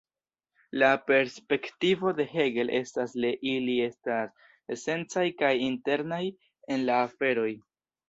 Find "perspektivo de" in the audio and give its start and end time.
1.09-2.25